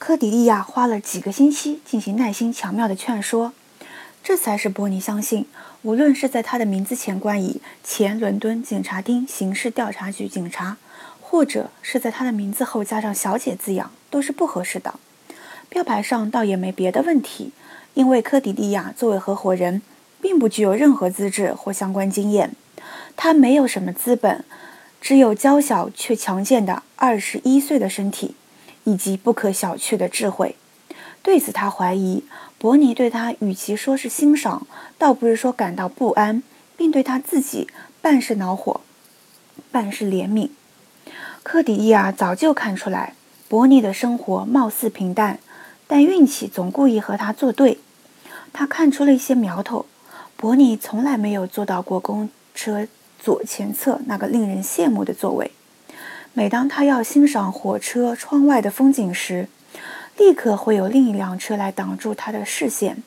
[0.00, 3.52] 科迪利亚花了几个星期进行耐心巧妙的劝说，
[4.24, 5.44] 这才使伯尼相信，
[5.82, 10.78] 无论是在他的名字前冠以前伦敦警察厅刑事调查局警察，
[11.20, 14.94] 或者是在他的名字后加上“小姐”字样，都是不合适的。
[15.68, 17.52] 标牌上倒也没别的问题，
[17.92, 19.82] 因为科迪利亚作为合伙人，
[20.22, 22.56] 并不具有任何资质或相关经验，
[23.14, 24.42] 他没有什么资本，
[24.98, 28.34] 只有娇小却强健的二十一岁的身体。
[28.84, 30.56] 以及不可小觑的智慧，
[31.22, 32.24] 对此他怀疑
[32.58, 34.66] 伯尼对他与其说是欣赏，
[34.98, 36.42] 倒不是说感到不安，
[36.76, 37.68] 并对他自己
[38.00, 38.80] 半是恼火，
[39.70, 40.50] 半是怜悯。
[41.42, 43.14] 科迪亚早就看出来，
[43.48, 45.38] 伯尼的生活貌似平淡，
[45.86, 47.78] 但运气总故意和他作对。
[48.52, 49.86] 他看出了一些苗头。
[50.36, 52.88] 伯尼从来没有坐到过公车
[53.18, 55.50] 左前侧那个令人羡慕的座位。
[56.32, 59.48] 每当他要欣赏火车窗外的风景时，
[60.16, 63.02] 立刻会有另一辆车来挡住他的视线。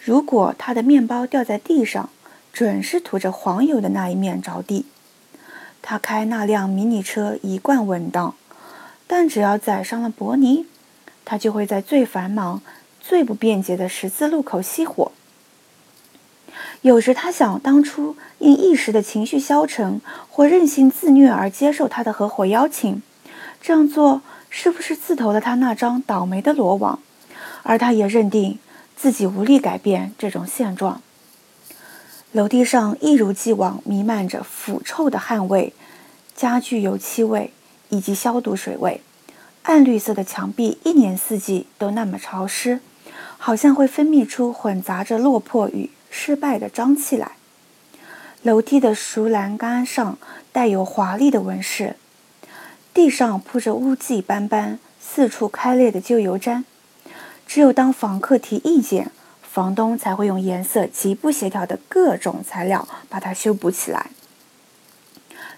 [0.00, 2.10] 如果他的面包掉在地上，
[2.52, 4.86] 准是涂着黄油的那一面着地。
[5.80, 8.34] 他开那辆迷你车一贯稳当，
[9.06, 10.66] 但只要载上了伯尼，
[11.24, 12.60] 他就会在最繁忙、
[13.00, 15.11] 最不便捷的十字路口熄火。
[16.82, 23.00] 有时他想，当初因一时的情绪消沉或任性自虐而接受他的合伙邀请，
[23.60, 26.98] 这样做是不是自投了他那张倒霉的罗网？
[27.62, 28.58] 而他也认定
[28.96, 31.00] 自己无力改变这种现状。
[32.32, 35.72] 楼梯上一如既往弥漫着腐臭的汗味、
[36.34, 37.52] 家具油漆味
[37.90, 39.00] 以及消毒水味，
[39.62, 42.80] 暗绿色的墙壁一年四季都那么潮湿，
[43.38, 45.88] 好像会分泌出混杂着落魄与。
[46.12, 47.32] 失败的张气来。
[48.42, 50.18] 楼梯的熟栏杆上
[50.52, 51.96] 带有华丽的纹饰，
[52.92, 56.62] 地上铺着污迹斑斑、四处开裂的旧油毡。
[57.46, 59.10] 只有当房客提意见，
[59.42, 64.10] 房东才会用颜色极不协调的各种材料把它修补起来。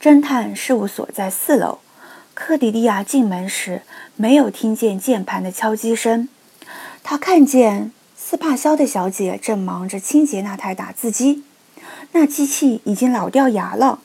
[0.00, 1.80] 侦探事务所在四楼。
[2.34, 3.82] 克迪利亚进门时
[4.14, 6.28] 没有听见键盘的敲击声，
[7.02, 7.90] 他看见。
[8.30, 11.44] 斯帕肖的小姐正忙着清洁那台打字机，
[12.12, 14.00] 那机器已经老掉牙了，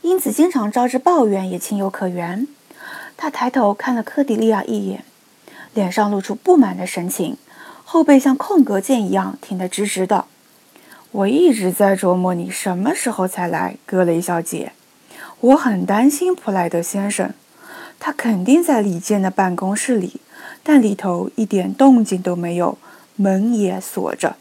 [0.00, 2.48] 因此经常招致抱怨也情有可原。
[3.18, 5.04] 他抬头看了科迪利亚一眼，
[5.74, 7.36] 脸上露出不满的神情，
[7.84, 10.24] 后背像空格键一样挺得直直的。
[11.10, 14.72] 我一直在琢磨你什么时候才来，格雷小姐。
[15.40, 17.34] 我很担心普莱德先生，
[17.98, 20.22] 他肯定在里间的办公室里，
[20.62, 22.78] 但里头一点动静都没有。
[23.16, 24.36] 门也锁着。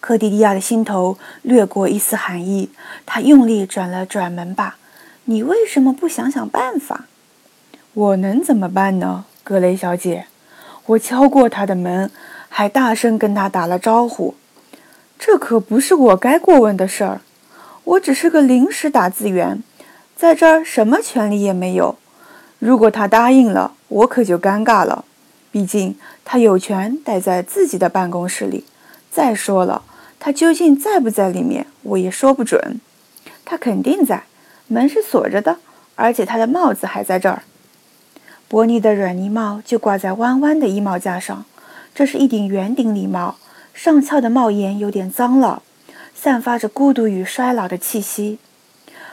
[0.00, 2.70] 科迪利亚的心头掠过一丝寒意，
[3.04, 4.76] 他用力转了转门把。
[5.24, 7.06] 你为什么不想想办法？
[7.92, 10.26] 我能怎么办呢，格雷小姐？
[10.86, 12.10] 我敲过他的门，
[12.48, 14.36] 还大声跟他打了招呼。
[15.18, 17.20] 这可不是我该过问的事儿。
[17.82, 19.64] 我只是个临时打字员，
[20.14, 21.96] 在这儿什么权利也没有。
[22.60, 25.04] 如果他答应了，我可就尴尬了。
[25.56, 28.64] 毕竟他有权待在自己的办公室里。
[29.10, 29.80] 再说了，
[30.20, 32.78] 他究竟在不在里面，我也说不准。
[33.46, 34.24] 他肯定在，
[34.66, 35.56] 门是锁着的，
[35.94, 37.44] 而且他的帽子还在这儿。
[38.48, 41.46] 伯尼的软呢帽就挂在弯弯的衣帽架上，
[41.94, 43.36] 这是一顶圆顶礼帽，
[43.72, 45.62] 上翘的帽檐有点脏了，
[46.14, 48.38] 散发着孤独与衰老的气息。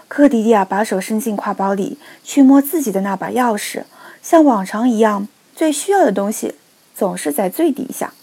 [0.09, 3.83] 克迪迪亚把手伸进挎包里，去摸自己的那把钥匙，
[4.21, 5.29] 像往常一样。
[5.55, 6.55] 最需要的东西
[6.95, 8.13] 总是在最底下。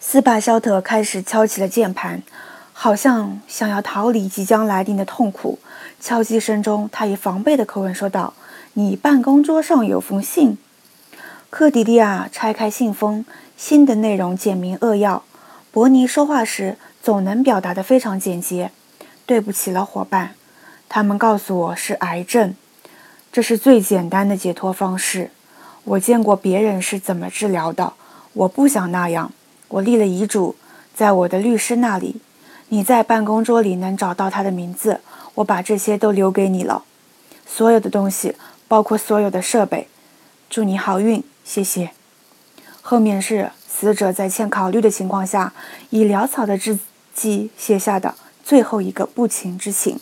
[0.00, 2.22] 斯帕肖特开始敲起了键盘，
[2.72, 5.58] 好像想要逃离即将来临的痛苦。
[6.00, 8.34] 敲击声中，他以防备的口吻说道
[8.74, 10.58] ：“你办公桌上有封信。”
[11.48, 13.24] 克迪利亚拆开信封，
[13.56, 15.24] 信的内容简明扼要。
[15.70, 18.70] 伯尼说话时总能表达得非常简洁。
[19.26, 20.34] 对不起了，伙伴，
[20.88, 22.54] 他们告诉我是癌症，
[23.32, 25.30] 这是最简单的解脱方式。
[25.84, 27.92] 我见过别人是怎么治疗的，
[28.32, 29.32] 我不想那样。
[29.68, 30.56] 我立了遗嘱，
[30.94, 32.20] 在我的律师那里。
[32.68, 35.00] 你在办公桌里能找到他的名字。
[35.34, 36.84] 我把这些都留给你了，
[37.44, 38.36] 所有的东西，
[38.68, 39.88] 包括所有的设备。
[40.48, 41.90] 祝你好运，谢谢。
[42.80, 45.52] 后面是死者在欠考虑的情况下，
[45.90, 46.78] 以潦草的字
[47.12, 48.14] 迹写下的
[48.44, 49.98] 最后一个不情之请。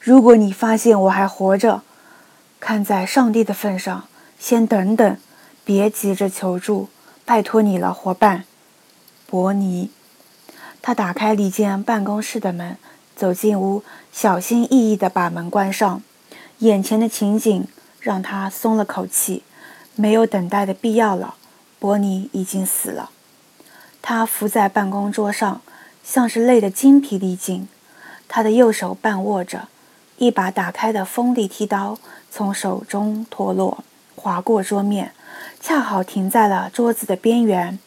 [0.00, 1.82] 如果你发现我还活着，
[2.60, 4.04] 看在上帝的份上。
[4.42, 5.16] 先等等，
[5.64, 6.88] 别急着求助，
[7.24, 8.42] 拜托你了，伙伴，
[9.24, 9.88] 伯尼。
[10.82, 12.76] 他打开里间办公室的门，
[13.14, 16.02] 走进屋，小心翼翼地把门关上。
[16.58, 17.68] 眼前的情景
[18.00, 19.44] 让他松了口气，
[19.94, 21.36] 没有等待的必要了，
[21.78, 23.10] 伯尼已经死了。
[24.02, 25.60] 他伏在办公桌上，
[26.02, 27.68] 像是累得精疲力尽。
[28.26, 29.68] 他的右手半握着
[30.16, 31.96] 一把打开的锋利剃刀，
[32.28, 33.84] 从手中脱落，
[34.22, 35.12] 划过桌面，
[35.60, 37.80] 恰好停在了桌子的边缘，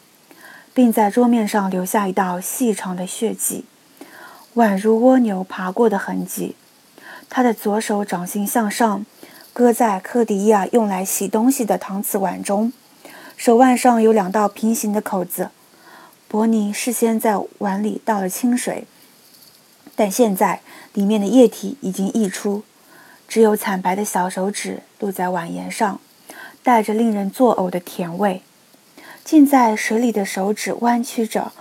[0.74, 3.64] 并在桌面上留下一道细长的血迹，
[4.56, 6.54] 宛如蜗牛爬过的痕迹。
[7.30, 9.06] 他的左手掌心向上。
[9.54, 12.74] 搁在科迪亚用来洗东西的搪瓷碗中，
[13.38, 15.48] 手腕上有两道平行的口子。
[16.28, 18.86] 伯尼事先在碗里倒了清水，
[19.94, 20.60] 但现在
[20.92, 22.64] 里面的液体已经溢出，
[23.26, 25.98] 只有惨白的小手指露在碗沿上，
[26.66, 28.42] 带着令人作呕的甜味。
[29.22, 31.52] 浸在水里的手指弯曲着，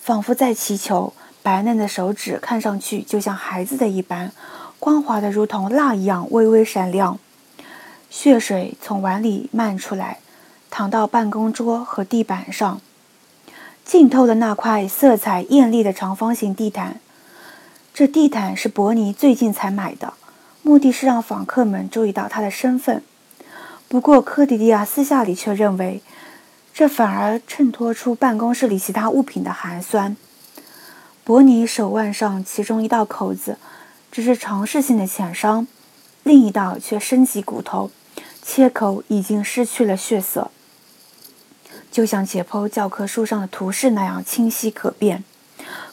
[0.00, 1.12] 仿佛在祈求。
[1.42, 4.32] 白嫩的手指看上去就像孩子的一般，
[4.78, 7.18] 光滑的如同蜡一样微微闪亮。
[8.08, 10.20] 血水从碗里漫出来，
[10.70, 12.80] 淌到办公桌和地板上，
[13.84, 16.98] 浸透了那块色彩艳丽的长方形地毯。
[17.92, 20.14] 这地毯是伯尼最近才买的，
[20.62, 23.02] 目的是让访客们注意到他的身份。
[23.88, 26.02] 不过科迪利亚私下里却认为，
[26.74, 30.16] 这反而衬托出办公室里其他物品的寒酸。
[31.24, 33.58] 伯尼手腕上其中一道口子
[34.12, 35.66] 只是尝试性的浅伤，
[36.22, 37.90] 另一道却深及骨头。
[38.42, 40.52] 切口已经失去了血色，
[41.90, 45.24] 就像解剖教科书上的图示那样清晰可辨。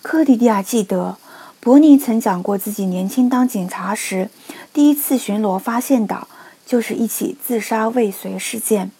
[0.04, 1.18] 科迪迪亚记得，
[1.60, 4.30] 伯尼曾讲过自己年轻当警察时，
[4.72, 6.28] 第一次巡逻发现的
[6.66, 8.92] 就是一起自杀未遂事件。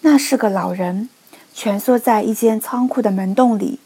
[0.00, 1.08] 那是个老人，
[1.54, 3.78] 蜷缩在一间仓库的门洞里，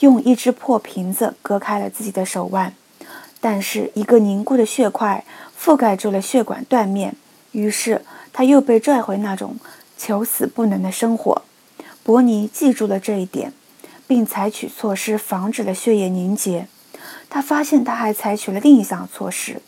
[0.00, 2.74] 用一只破瓶子割开了自己的手腕，
[3.40, 5.24] 但是一个凝固的血块
[5.58, 7.16] 覆盖住了血管断面，
[7.52, 8.02] 于是。
[8.34, 9.56] 他又被拽回那种
[9.98, 11.42] 求死不能的生活。
[12.02, 13.52] 伯尼记住了这一点，
[14.06, 16.66] 并采取措施防止了血液凝结。
[17.28, 19.60] 他发现他还采取了另一项措施：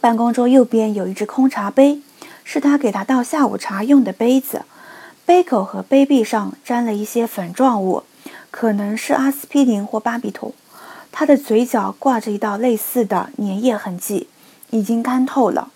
[0.00, 2.00] 办公桌右边有一只空茶杯，
[2.44, 4.62] 是他给他倒下午茶用的杯子。
[5.26, 8.04] 杯口和杯壁上沾了一些粉状物，
[8.50, 10.54] 可能是阿司匹林或巴比妥。
[11.10, 14.28] 他的嘴角挂着一道类似的粘液痕迹，
[14.70, 15.70] 已经干透了。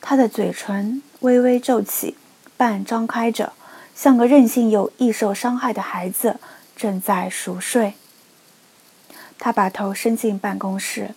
[0.00, 2.16] 他的嘴唇微微皱起，
[2.56, 3.52] 半张开着，
[3.94, 6.36] 像个任性又易受伤害的孩子
[6.76, 7.94] 正在熟睡。
[9.38, 11.14] 他把头伸进办公室，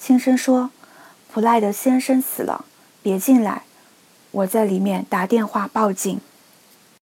[0.00, 0.70] 轻声说
[1.36, 2.64] ：“普赖德先生死了，
[3.02, 3.64] 别进来，
[4.30, 6.18] 我在里面打电话报警。”